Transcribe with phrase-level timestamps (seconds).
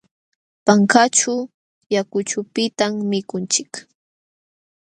[0.65, 1.33] Pankanćhu
[1.93, 3.71] yakuchupitam mikunchik.